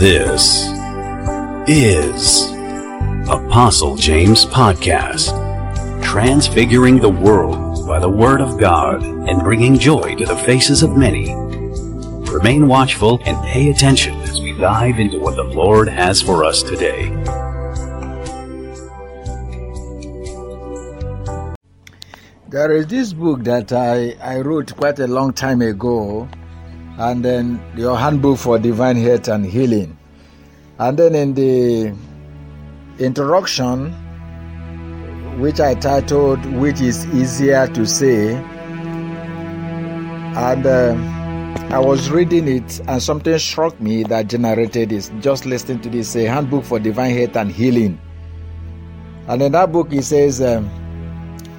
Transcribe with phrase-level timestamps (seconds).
[0.00, 0.66] This
[1.68, 2.50] is
[3.30, 5.30] Apostle James Podcast,
[6.02, 10.96] transfiguring the world by the Word of God and bringing joy to the faces of
[10.96, 11.32] many.
[12.32, 16.64] Remain watchful and pay attention as we dive into what the Lord has for us
[16.64, 17.10] today.
[22.48, 26.28] There is this book that I, I wrote quite a long time ago,
[26.98, 29.96] and then your handbook for divine health and healing.
[30.78, 31.94] And then in the
[32.98, 33.92] introduction,
[35.40, 38.34] which I titled Which is Easier to Say,
[40.36, 40.94] and uh,
[41.74, 45.10] I was reading it, and something struck me that generated this.
[45.20, 48.00] Just listening to this, a handbook for divine health and healing.
[49.26, 50.68] And in that book, it says, um,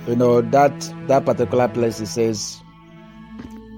[0.07, 2.61] you know that that particular place it says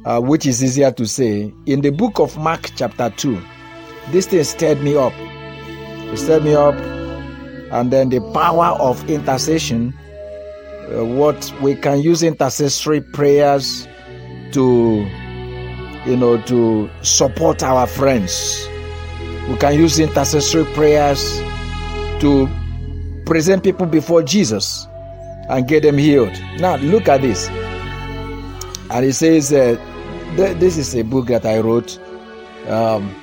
[0.08, 3.40] uh, which is easier to say in the book of mark chapter 2
[4.12, 6.76] this thing stirred me up it stirred me up
[7.74, 9.94] and then the power of intercession
[10.96, 13.88] uh, what we can use intercessory prayers
[14.52, 15.06] to
[16.06, 18.68] you know to support our friends
[19.50, 21.40] we can use intercessory prayers
[22.20, 22.48] to
[23.26, 24.88] present people before jesus
[25.50, 26.34] and get them healed.
[26.60, 27.48] Now, look at this.
[28.90, 29.78] And it says, uh,
[30.36, 32.00] th- This is a book that I wrote.
[32.68, 33.14] Um,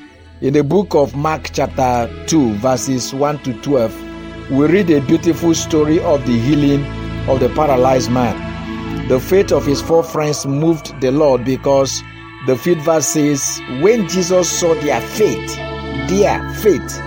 [0.41, 5.55] in the book of Mark, chapter 2, verses 1 to 12, we read a beautiful
[5.55, 6.85] story of the healing
[7.29, 8.53] of the paralyzed man.
[9.09, 12.03] The faith of his four friends moved the Lord because
[12.47, 15.57] the fifth verse says, When Jesus saw their faith,
[16.09, 16.99] their faith,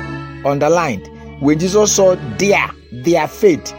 [0.45, 1.07] underlined,
[1.41, 3.73] when Jesus saw their, their faith,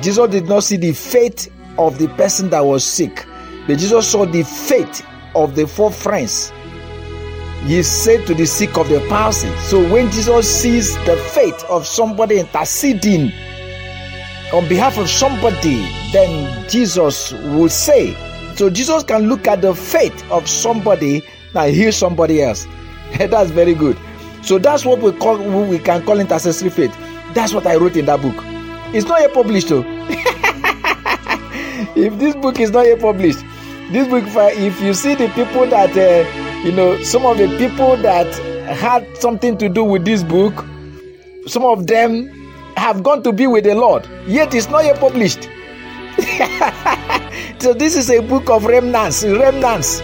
[0.00, 3.24] Jesus did not see the faith of the person that was sick,
[3.66, 6.52] but Jesus saw the faith of the four friends.
[7.64, 9.48] He said to the sick of the palsy.
[9.68, 13.32] So when Jesus sees the faith of somebody interceding
[14.52, 18.14] on behalf of somebody, then Jesus will say.
[18.54, 22.66] So Jesus can look at the faith of somebody and heal somebody else.
[23.18, 23.98] that's very good.
[24.42, 26.94] So that's what we call we can call intercessory faith.
[27.32, 28.34] That's what I wrote in that book.
[28.94, 29.84] It's not yet published though.
[31.96, 33.42] if this book is not yet published,
[33.90, 34.24] this book,
[34.56, 38.26] if you see the people that, uh, you know, some of the people that
[38.66, 40.64] had something to do with this book,
[41.46, 42.28] some of them
[42.76, 45.44] have gone to be with the Lord, yet it's not yet published.
[47.60, 50.00] so this is a book of remnants, remnants.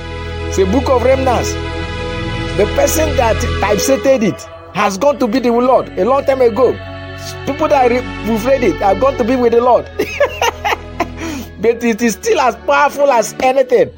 [0.49, 1.53] It's a book of remnants.
[2.57, 4.43] The person that typesetted it
[4.75, 6.73] has gone to be the Lord a long time ago.
[7.47, 9.89] People that have read it have gone to be with the Lord.
[11.61, 13.91] but it is still as powerful as anything.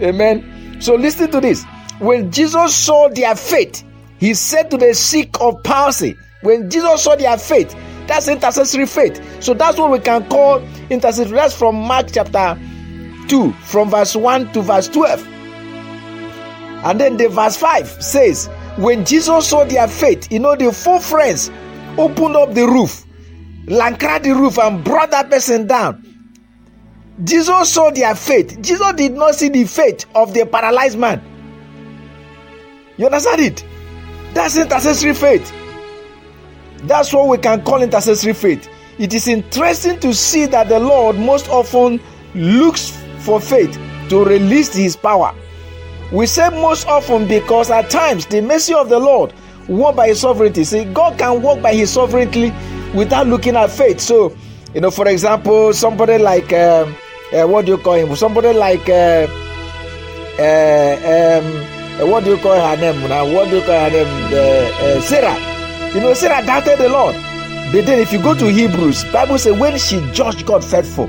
[0.00, 0.80] Amen.
[0.80, 1.64] So listen to this.
[1.98, 3.84] When Jesus saw their faith,
[4.18, 7.74] he said to the sick of palsy, when Jesus saw their faith,
[8.06, 9.42] that's intercessory faith.
[9.42, 11.34] So that's what we can call intercessory.
[11.36, 12.58] That's from Mark chapter
[13.28, 15.26] 2, from verse 1 to verse 12.
[16.84, 21.00] And then the verse 5 says, When Jesus saw their faith, you know, the four
[21.00, 21.50] friends
[21.98, 23.04] opened up the roof,
[23.66, 26.04] lancred the roof, and brought that person down.
[27.24, 28.60] Jesus saw their faith.
[28.62, 31.22] Jesus did not see the faith of the paralyzed man.
[32.96, 33.64] You understand it?
[34.34, 35.52] That's intercessory faith.
[36.84, 38.68] That's what we can call intercessory faith.
[38.98, 42.00] It is interesting to see that the Lord most often
[42.34, 43.78] looks for faith
[44.10, 45.34] to release his power.
[46.12, 49.32] We say most often because at times the mercy of the Lord
[49.68, 50.64] work by his sovereignty.
[50.64, 52.52] See, God can work by his sovereignty
[52.94, 54.00] without looking at faith.
[54.00, 54.36] So,
[54.72, 56.90] you know, for example, somebody like uh,
[57.32, 58.14] uh, what do you call him?
[58.16, 59.26] Somebody like uh,
[60.38, 63.24] um, what do you call her name now?
[63.24, 65.02] What do you call her name?
[65.02, 65.36] Sarah.
[65.94, 67.14] You know, Sarah doubted the Lord.
[67.72, 71.08] But then, if you go to Hebrews, Bible says when she judged God faithful.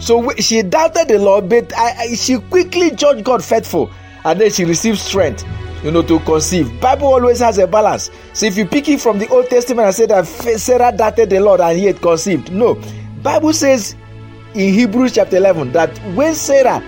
[0.00, 3.90] So she doubted the Lord, but I, I, she quickly judged God faithful,
[4.24, 5.44] and then she received strength
[5.84, 6.80] you know, to conceive.
[6.80, 8.10] Bible always has a balance.
[8.32, 11.40] So if you pick it from the Old Testament and say that Sarah doubted the
[11.40, 12.82] Lord and he had conceived, no.
[13.22, 13.94] Bible says
[14.54, 16.82] in Hebrews chapter 11 that when Sarah,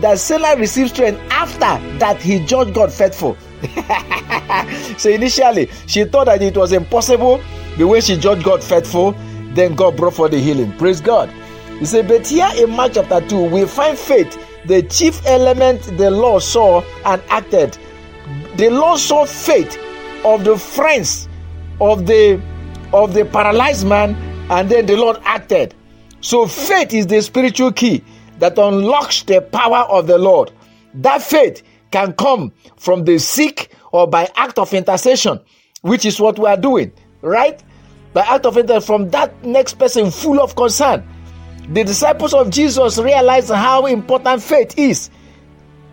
[0.00, 1.58] that Sarah received strength after
[1.98, 3.36] that he judged God faithful.
[4.98, 7.40] so initially she thought that it was impossible,
[7.78, 9.12] but when she judged God faithful,
[9.54, 10.76] then God brought for the healing.
[10.76, 11.30] Praise God.
[11.78, 16.10] He said, but here in Mark chapter 2, we find faith, the chief element the
[16.10, 17.78] Lord saw and acted
[18.56, 19.78] the Lord saw faith
[20.24, 21.28] of the friends
[21.80, 22.40] of the
[22.92, 24.14] of the paralyzed man,
[24.50, 25.74] and then the Lord acted.
[26.26, 28.02] So faith is the spiritual key
[28.40, 30.50] that unlocks the power of the Lord.
[30.94, 31.62] That faith
[31.92, 35.38] can come from the sick or by act of intercession,
[35.82, 36.90] which is what we are doing,
[37.22, 37.62] right?
[38.12, 41.08] By act of intercession from that next person full of concern.
[41.68, 45.10] The disciples of Jesus realized how important faith is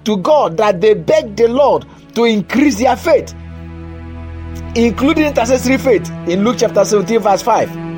[0.06, 3.36] to God that they begged the Lord to increase their faith,
[4.74, 7.93] including intercessory faith in Luke chapter 17, verse 5.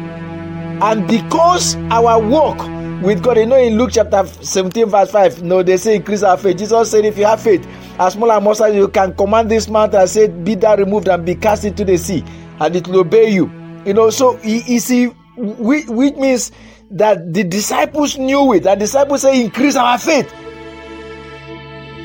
[0.81, 2.57] And because our walk
[3.01, 6.37] with God, you know, in Luke chapter 17, verse 5, no, they say increase our
[6.37, 6.57] faith.
[6.57, 7.65] Jesus said, if you have faith,
[7.99, 11.25] as small as mustard, you can command this mountain and say, Be thou removed and
[11.25, 12.23] be cast into the sea,
[12.59, 13.49] and it will obey you.
[13.85, 15.07] You know, so you see,
[15.37, 16.51] which means
[16.91, 18.63] that the disciples knew it.
[18.63, 20.33] The disciples say, Increase our faith.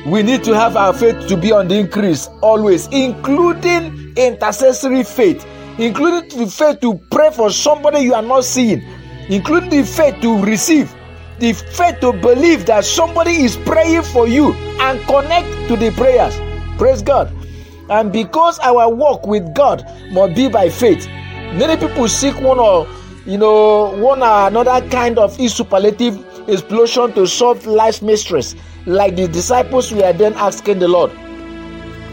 [0.05, 5.45] We need to have our faith to be on the increase always, including intercessory faith,
[5.81, 8.83] including the faith to pray for somebody you are not seeing,
[9.29, 10.93] including the faith to receive,
[11.39, 16.39] the faith to believe that somebody is praying for you and connect to the prayers.
[16.77, 17.33] Praise God.
[17.89, 21.07] And because our walk with God must be by faith,
[21.55, 22.87] many people seek one or
[23.25, 26.15] you know one or another kind of superlative
[26.47, 28.55] explosion to solve life's mysteries,
[28.85, 31.11] like the disciples were then asking the Lord.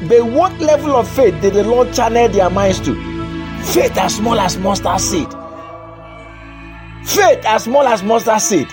[0.09, 3.18] But what level of faith did the Lord channel their minds to?
[3.65, 5.29] Faith as small as mustard seed.
[7.05, 8.69] Faith as small as mustard seed.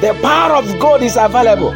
[0.00, 1.72] The power of God is available.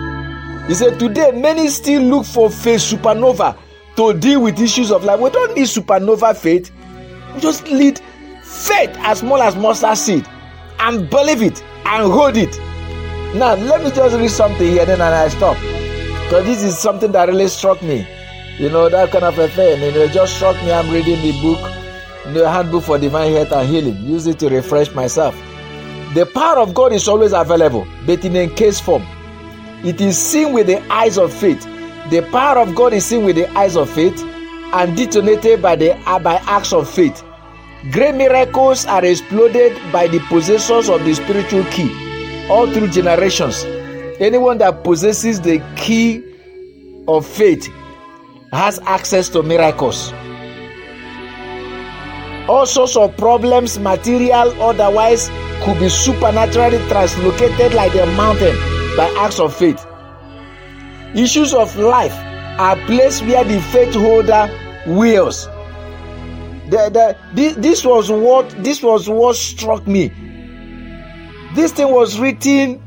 [0.66, 3.58] He said, Today, many still look for faith supernova
[3.96, 5.20] to deal with issues of life.
[5.20, 6.70] We don't need supernova faith.
[7.34, 8.00] We just need
[8.42, 10.28] faith as small as mustard seed
[10.78, 12.56] and believe it and hold it.
[13.34, 15.56] Now, let me just read something here, then I stop.
[16.24, 18.06] Because this is something that really struck me.
[18.58, 19.82] You know, that kind of a thing.
[19.82, 20.70] And it just struck me.
[20.70, 21.58] I'm reading the book,
[22.26, 23.96] the Handbook for Divine Health and Healing.
[24.02, 25.34] Use it to refresh myself.
[26.14, 29.04] The power of God is always available, but in a case form.
[29.84, 31.64] It is seen with the eyes of faith.
[32.10, 34.22] The power of God is seen with the eyes of faith
[34.72, 37.24] and detonated by the by acts of faith.
[37.90, 42.12] Great miracles are exploded by the possessors of the spiritual key
[42.48, 43.64] all through generations.
[44.20, 46.22] Anyone that possesses the key
[47.08, 47.68] of faith
[48.52, 50.12] has access to miracles.
[52.48, 55.28] All sorts of problems, material, otherwise,
[55.62, 58.56] could be supernaturally translocated like a mountain
[58.96, 59.86] by acts of faith.
[61.14, 62.14] Issues of life
[62.58, 64.48] are placed where the faith holder
[64.86, 65.46] wills.
[66.68, 70.08] The, the, this, this was what this was what struck me.
[71.54, 72.82] This thing was written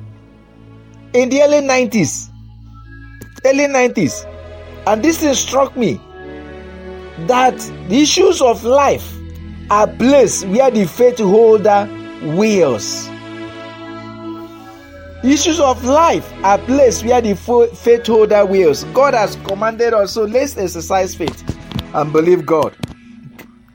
[1.13, 2.29] in the early 90s.
[3.45, 4.25] Early 90s.
[4.87, 6.01] And this thing struck me
[7.27, 9.15] that the issues of life
[9.69, 11.89] are placed where the faith holder
[12.21, 13.07] wills.
[15.23, 18.83] Issues of life are placed where the faith holder wills.
[18.85, 21.43] God has commanded us, so let's exercise faith
[21.93, 22.75] and believe God.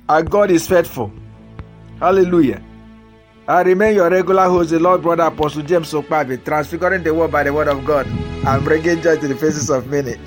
[0.08, 1.12] Our God is faithful.
[1.98, 2.62] Hallelujah.
[3.48, 7.42] I remain your regular host, the Lord Brother Apostle James Okpabi, transfiguring the world by
[7.42, 10.14] the word of God and bringing joy to the faces of many.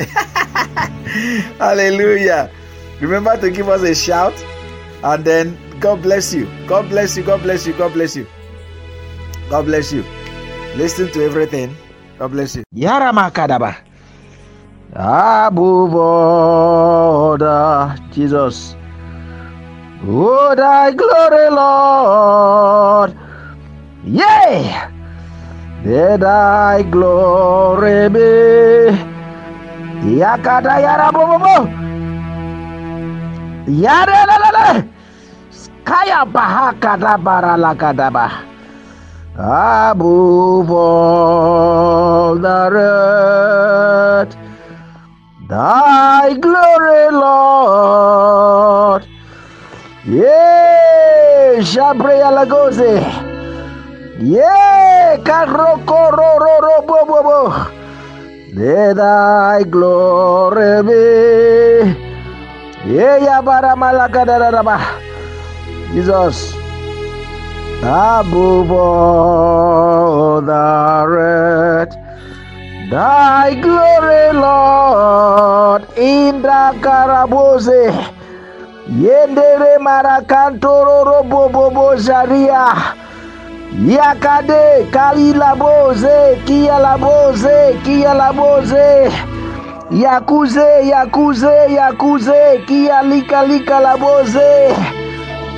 [1.57, 2.51] Hallelujah.
[2.99, 4.33] Remember to give us a shout
[5.03, 6.47] and then God bless you.
[6.67, 7.23] God bless you.
[7.23, 7.73] God bless you.
[7.73, 8.25] God bless you.
[9.49, 10.03] God bless you.
[10.75, 11.75] Listen to everything.
[12.19, 12.63] God bless you.
[12.73, 13.75] Yara Makadaba.
[14.95, 16.39] Abuboda.
[18.11, 18.75] Jesus.
[20.05, 23.15] Oh, thy glory, Lord.
[24.05, 24.89] Yea.
[25.83, 28.91] Did thy glory be.
[30.19, 31.67] Yakada yara bobo.
[33.67, 34.92] Yara la la la.
[35.83, 38.31] Kaya bahaka dabara lakadaba.
[39.35, 44.37] Above all the earth,
[45.49, 49.03] thy glory, Lord.
[50.05, 53.03] Yea, Shabrea Lagose.
[54.21, 57.39] Yea, Karoko ro ro ro bo bo bo.
[58.53, 61.03] Let thy glory be.
[62.85, 65.02] Yea, Yabara Malakadaba.
[65.93, 66.55] Jesus.
[67.83, 71.93] Above all the earth,
[72.89, 77.91] thy glory, Lord, in the Karabose,
[78.89, 82.95] Yendere Marakantoro Robobobo Zaria,
[83.75, 89.11] Yakade, Kalilaboze, Kialaboze, Kialaboze,
[89.91, 94.73] Yakuze, Yakuze, Yakuze, Kialika Lika Laboze.
[94.73, 95.02] Yekaya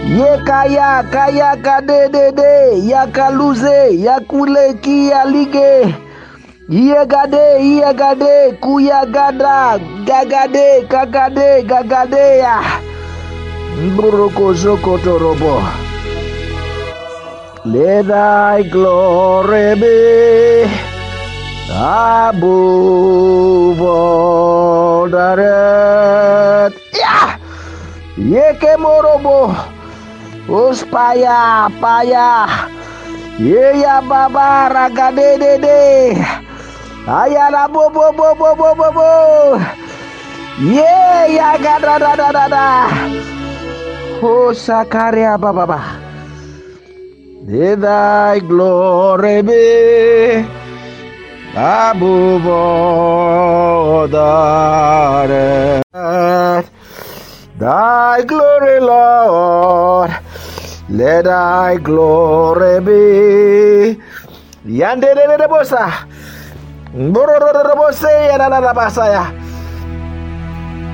[0.09, 2.53] yekayaka yakadedede
[2.91, 5.95] yakaluze yakuleki yalige
[6.69, 12.55] iyegade iyegade kuyagada gagade kakade gagadeya
[13.83, 15.61] mburokosokotorobo
[17.67, 20.69] Let thy glory be
[21.71, 26.77] above all the earth.
[26.93, 27.39] Yeah!
[28.17, 29.49] Yekemorobo!
[29.49, 29.74] Yeah,
[30.47, 30.69] morobo.
[30.69, 32.47] Uspaya, paya.
[33.39, 36.15] Yeya baba ragade de de.
[37.07, 39.59] Ayala bo bo bo bo bo bo bo.
[40.59, 42.87] Yeah, ya ga da da da da da.
[44.23, 45.81] Oh, Sakaria baba ba.
[47.45, 50.45] Let thy glory be
[51.53, 56.69] above all the earth.
[57.59, 60.11] Thy glory, Lord.
[60.89, 63.97] Let thy glory be.
[64.65, 66.05] Yande de de de bosa.
[66.93, 69.33] Borororobose ya da da da basaya.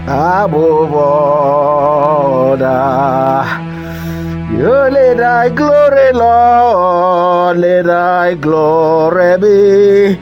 [0.07, 3.71] Above all the
[4.57, 10.19] You let thy glory, Lord, let thy glory be.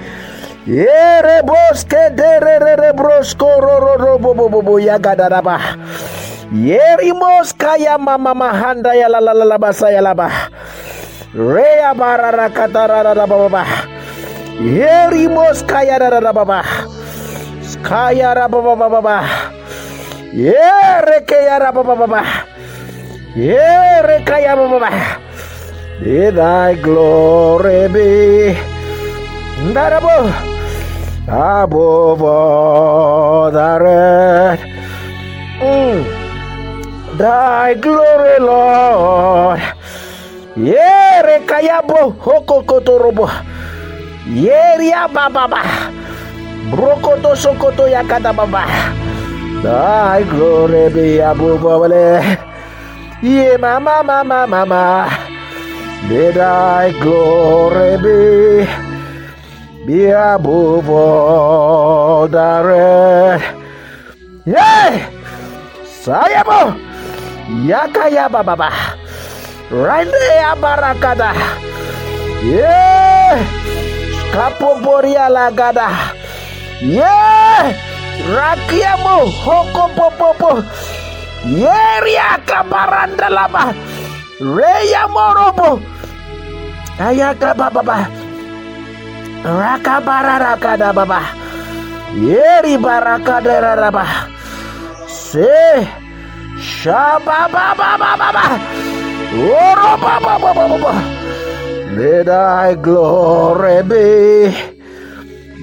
[0.65, 5.57] Yere boske dere re brosko ro ro ro bo bo bo bo ya gadaraba.
[6.49, 10.49] Yeri moska ya mama mahanda ya la la la basa ya la ba.
[11.37, 13.63] Rea barara katara ra ra ba ba ba.
[14.57, 16.65] Yeri moska ya ra ra ra ba.
[17.61, 19.17] Skaya ra ba ba ba ba.
[20.33, 22.21] Yere ke ya ra ba ba ba.
[23.37, 24.89] Yere kaya ba ba
[26.01, 28.57] thy glory be.
[29.69, 30.33] Darabo.
[31.29, 34.78] Above all the earth.
[37.19, 39.59] Thy glory, Lord.
[40.55, 43.27] Yere kayabo hoko kotorobo.
[44.23, 45.59] Yeria bababa.
[46.71, 48.63] Brokoto sokoto yakata baba.
[49.59, 51.91] Thy glory be above all.
[53.21, 55.11] Ye mama mama mama.
[56.07, 58.63] Let thy glory be
[59.85, 63.43] be above all the rest.
[64.47, 65.11] Yeah!
[65.83, 66.88] Sayabo!
[67.65, 68.69] Yakayababa.
[69.69, 71.33] Rande Abarakada.
[72.45, 73.41] Yeah.
[74.33, 76.13] Kapoboria Lagada.
[76.81, 77.73] Yeah.
[78.19, 79.31] Rakiamu
[82.03, 83.73] ria kabaranda lama.
[84.39, 85.79] Reya Morobo.
[86.99, 88.11] ayakaba baba,
[89.43, 91.21] raka bararaka da Baba.
[92.19, 94.05] Yeri Barakada raba,
[95.07, 96.08] See.
[101.95, 104.51] Let thy glory be.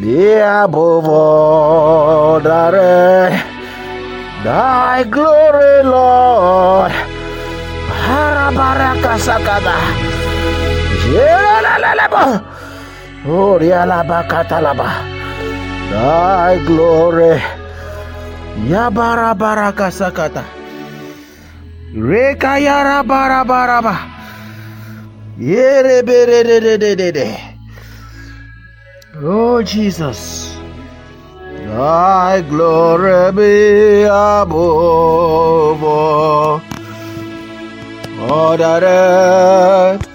[0.00, 3.44] Be above all the rest.
[4.44, 6.92] Thy glory, Lord.
[8.06, 9.76] Harabaraka sakata.
[11.12, 12.22] Yelalalaba.
[13.28, 14.88] Oh, rialabakatalaba.
[15.92, 17.40] Thy glory.
[18.64, 19.92] Yabarabaraka
[21.92, 21.94] sakata.
[21.94, 23.96] Rekayara barabaraba.
[25.38, 27.38] Yereberede.
[29.22, 30.56] Oh, Jesus.
[31.66, 36.60] Thy glory be above all.
[38.20, 40.08] All the earth.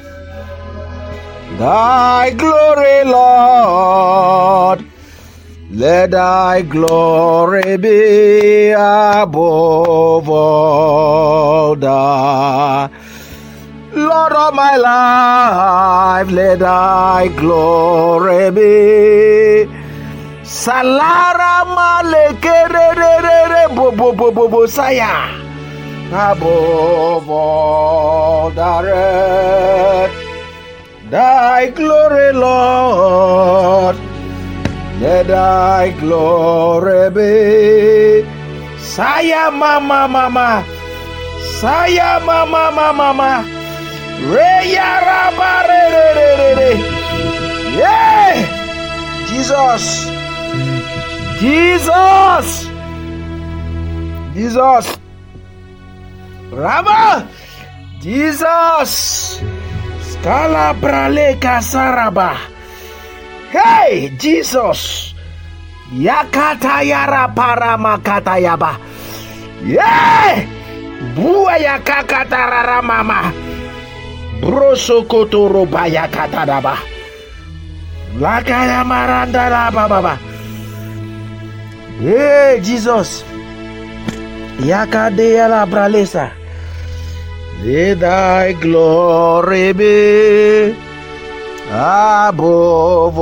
[1.57, 4.85] Thy glory, Lord.
[5.73, 12.91] Let thy glory be above all the
[13.95, 19.65] Lord of my life, let thy glory be.
[20.43, 25.31] Salara malekerere bo bo bo saya.
[26.11, 30.11] Above all the
[31.09, 34.10] thy glory, Lord.
[35.01, 37.33] Let thy glory be.
[38.77, 40.61] Saya mama mama.
[41.57, 43.33] Saya mama mama mama.
[44.29, 46.71] Reya raba re re re re re.
[47.81, 48.45] Yeah.
[49.25, 50.05] Jesus.
[51.41, 52.69] Jesus.
[54.37, 54.85] Jesus.
[56.53, 57.25] Rama.
[57.97, 58.91] Jesus.
[60.13, 62.60] Skala brale kasaraba.
[63.51, 65.11] Hey, Jesus.
[65.91, 68.79] Yakata yara para makata yaba.
[69.59, 70.47] Yeah.
[71.15, 73.33] Bua yakakata rara mama.
[74.39, 76.79] Broso kotoro baya katadaba.
[78.15, 80.15] Lakaya marandala baba.
[81.99, 83.23] Hey Jesus.
[84.63, 86.31] Yakadea la bralesa.
[87.63, 90.90] Let thy glory be
[91.71, 93.17] above.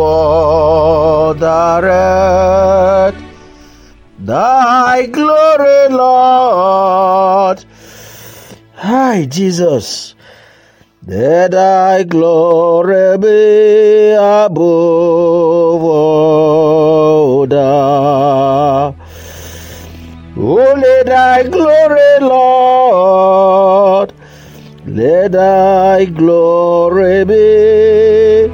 [4.20, 7.63] Thy glory, Lord.
[8.75, 10.15] Hi, Jesus.
[11.06, 15.84] Let thy glory be above
[20.41, 23.49] Oh, let thy glory, Lord,
[25.28, 28.46] thy glory be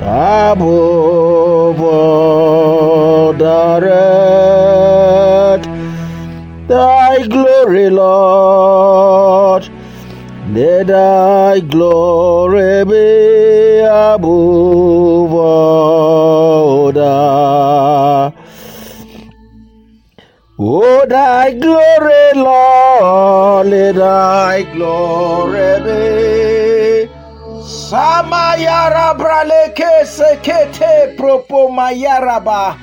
[0.00, 5.66] above all the earth.
[6.68, 9.68] Thy glory, Lord,
[10.52, 18.01] let thy glory be above all the
[20.74, 27.12] Oh, thy glory, Lord, let thy glory be.
[27.60, 32.78] Samayara braleke sekete propo mayaraba.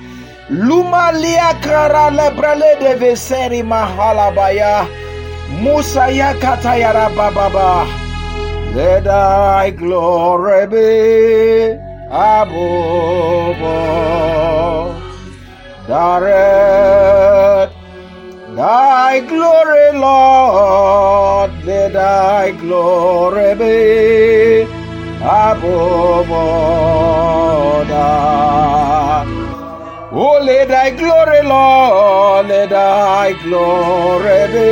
[0.51, 4.85] Luma liakara lebrale de veseri mahalabaya.
[5.59, 7.87] Musa yakata yarababa.
[8.75, 11.73] Let thy glory be
[12.11, 13.57] above.
[15.87, 17.68] Direct
[18.59, 24.67] thy glory, Lord, let thy glory be
[25.23, 27.79] above all.
[30.11, 34.69] Oh, let thy glory, Lord, let thy glory be.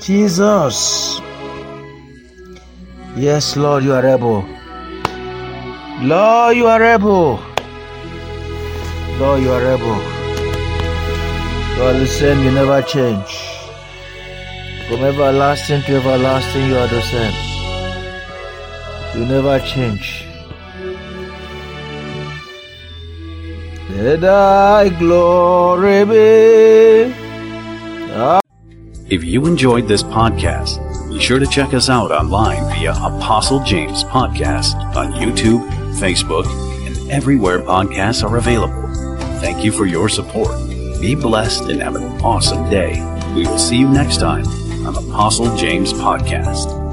[0.00, 1.20] Jesus.
[3.16, 4.44] Yes, Lord, you are able.
[6.02, 7.53] Lord, you are able.
[9.18, 9.98] Lord, you are able.
[11.78, 13.30] Lord, the same, you never change.
[14.88, 17.34] From everlasting to everlasting, you are the same.
[19.14, 20.26] You never change.
[23.90, 27.14] Let thy glory be.
[29.08, 34.02] If you enjoyed this podcast, be sure to check us out online via Apostle James
[34.04, 35.68] Podcast on YouTube,
[36.00, 36.46] Facebook,
[36.86, 38.83] and everywhere podcasts are available.
[39.44, 40.56] Thank you for your support.
[41.02, 42.94] Be blessed and have an awesome day.
[43.34, 44.46] We will see you next time
[44.86, 46.83] on Apostle James Podcast.